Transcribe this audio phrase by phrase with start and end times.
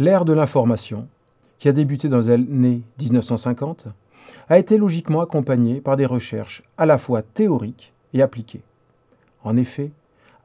[0.00, 1.06] L'ère de l'information,
[1.58, 3.86] qui a débuté dans les années 1950,
[4.48, 8.64] a été logiquement accompagnée par des recherches à la fois théoriques et appliquées.
[9.44, 9.92] En effet,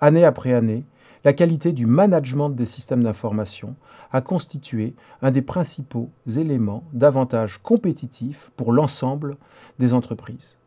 [0.02, 0.84] année après année,
[1.24, 3.76] la qualité du management des systèmes d'information
[4.12, 4.94] a constitué
[5.24, 9.36] un des principaux éléments d'avantage compétitif pour l'ensemble
[9.80, 10.58] des entreprises.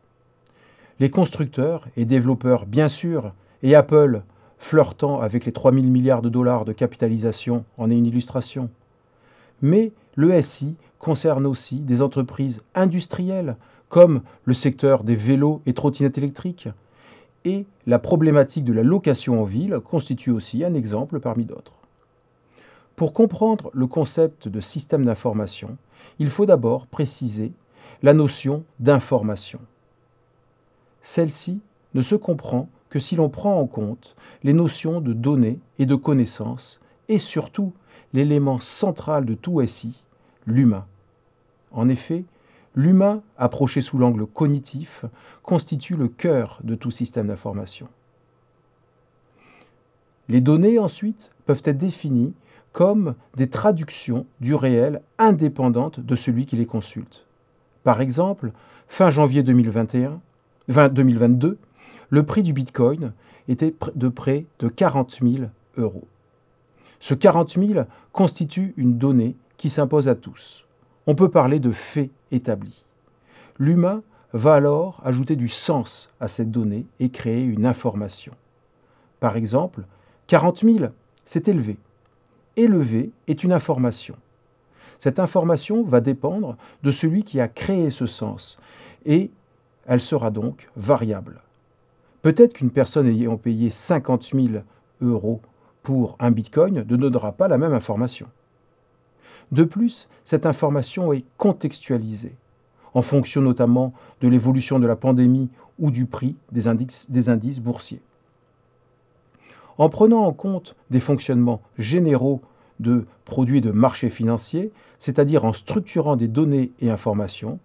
[0.99, 4.23] Les constructeurs et développeurs, bien sûr, et Apple,
[4.63, 8.69] flirtant avec les 3 000 milliards de dollars de capitalisation, en est une illustration.
[9.63, 13.55] Mais le SI concerne aussi des entreprises industrielles,
[13.89, 16.67] comme le secteur des vélos et trottinettes électriques,
[17.45, 21.73] et la problématique de la location en ville constitue aussi un exemple parmi d'autres.
[22.95, 25.77] Pour comprendre le concept de système d'information,
[26.19, 27.53] il faut d'abord préciser
[28.01, 29.59] la notion d'information.
[31.01, 31.61] Celle-ci
[31.93, 35.95] ne se comprend que si l'on prend en compte les notions de données et de
[35.95, 37.73] connaissances, et surtout
[38.13, 40.03] l'élément central de tout SI,
[40.45, 40.85] l'humain.
[41.71, 42.25] En effet,
[42.75, 45.05] L'humain, approché sous l'angle cognitif,
[45.43, 47.87] constitue le cœur de tout système d'information.
[50.27, 52.33] Les données, ensuite, peuvent être définies
[52.71, 57.25] comme des traductions du réel indépendantes de celui qui les consulte.
[57.83, 58.51] Par exemple,
[58.87, 60.19] fin janvier 2021,
[60.67, 61.59] 2022,
[62.09, 63.13] le prix du Bitcoin
[63.47, 65.45] était de près de 40 000
[65.77, 66.07] euros.
[67.03, 70.63] Ce 40 000 constitue une donnée qui s'impose à tous.
[71.05, 72.87] On peut parler de fait établi.
[73.59, 78.31] L'humain va alors ajouter du sens à cette donnée et créer une information.
[79.19, 79.81] Par exemple,
[80.27, 80.85] 40 000,
[81.25, 81.77] c'est élevé.
[82.55, 84.15] Élevé est une information.
[84.97, 88.57] Cette information va dépendre de celui qui a créé ce sens
[89.05, 89.29] et
[89.87, 91.41] elle sera donc variable.
[92.21, 94.47] Peut-être qu'une personne ayant payé 50 000
[95.01, 95.41] euros
[95.83, 98.27] pour un bitcoin ne donnera pas la même information.
[99.51, 102.35] De plus, cette information est contextualisée,
[102.93, 108.01] en fonction notamment de l'évolution de la pandémie ou du prix des indices, boursiers.
[109.77, 112.41] En prenant en compte des fonctionnements généraux
[112.79, 117.59] de produits de marché financier, c'est-à-dire en structurant des données et informations,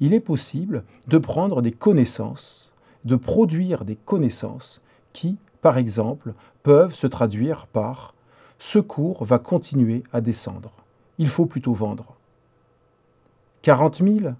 [0.00, 2.72] il est possible de prendre des connaissances,
[3.04, 4.82] de produire des connaissances
[5.12, 8.14] qui, par exemple, peuvent se traduire par
[8.60, 10.70] ce cours va continuer à descendre
[11.18, 12.16] il faut plutôt vendre.
[13.62, 14.34] 40 000,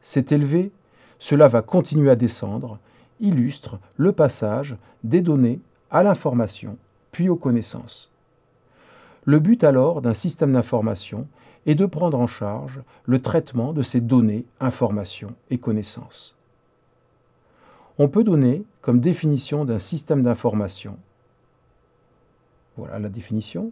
[0.00, 0.72] c'est élevé,
[1.18, 2.78] cela va continuer à descendre,
[3.20, 6.76] illustre le passage des données à l'information,
[7.12, 8.10] puis aux connaissances.
[9.24, 11.26] Le but alors d'un système d'information
[11.66, 16.36] est de prendre en charge le traitement de ces données, informations et connaissances.
[17.96, 20.96] On peut donner comme définition d'un système d'information,
[22.76, 23.70] voilà la définition,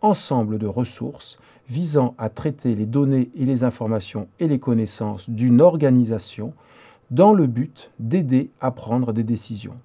[0.00, 5.60] ensemble de ressources visant à traiter les données et les informations et les connaissances d'une
[5.60, 6.54] organisation
[7.10, 9.76] dans le but d'aider à prendre des décisions.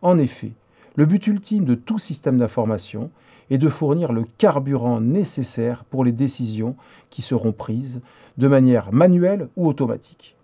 [0.00, 0.52] En effet,
[0.96, 3.10] le but ultime de tout système d'information
[3.50, 6.74] est de fournir le carburant nécessaire pour les décisions
[7.10, 8.00] qui seront prises
[8.38, 10.36] de manière manuelle ou automatique.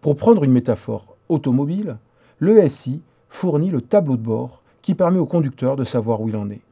[0.00, 1.98] Pour prendre une métaphore automobile,
[2.38, 6.36] le SI fournit le tableau de bord qui permet au conducteur de savoir où il
[6.36, 6.62] en est.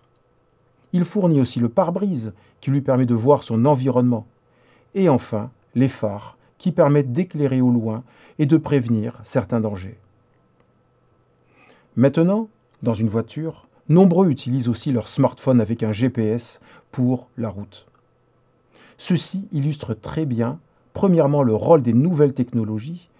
[0.93, 4.27] Il fournit aussi le pare-brise qui lui permet de voir son environnement.
[4.95, 8.03] Et enfin, les phares qui permettent d'éclairer au loin
[8.39, 9.99] et de prévenir certains dangers.
[11.97, 12.49] Maintenant,
[12.83, 16.61] dans une voiture, nombreux utilisent aussi leur smartphone avec un GPS
[16.93, 17.87] pour la route.
[18.99, 20.59] Ceci illustre très bien,
[20.95, 23.11] premièrement, le rôle des nouvelles technologies,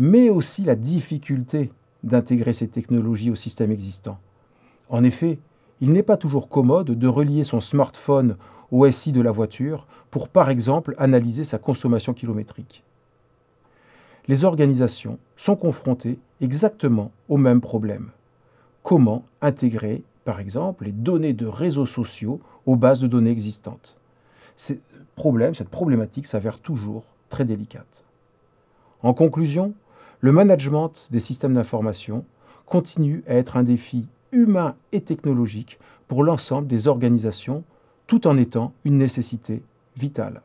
[0.00, 1.70] mais aussi la difficulté
[2.04, 4.18] d'intégrer ces technologies au système existant.
[4.88, 5.38] En effet,
[5.82, 8.38] il n'est pas toujours commode de relier son smartphone
[8.72, 12.82] au SI de la voiture pour, par exemple, analyser sa consommation kilométrique.
[14.26, 18.08] Les organisations sont confrontées exactement au même problème.
[18.82, 23.98] Comment intégrer, par exemple, les données de réseaux sociaux aux bases de données existantes?
[24.56, 24.80] Cette
[25.14, 28.06] problématique s'avère toujours très délicate.
[29.02, 29.74] En conclusion,
[30.20, 32.24] le management des systèmes d'information
[32.66, 35.78] continue à être un défi humain et technologique
[36.08, 37.64] pour l'ensemble des organisations,
[38.06, 39.62] tout en étant une nécessité
[39.96, 40.42] vitale.